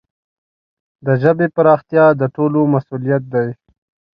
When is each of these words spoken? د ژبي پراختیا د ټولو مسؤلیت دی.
د 1.05 1.07
ژبي 1.21 1.47
پراختیا 1.55 2.05
د 2.19 2.21
ټولو 2.35 2.59
مسؤلیت 2.73 3.23
دی. 3.33 3.47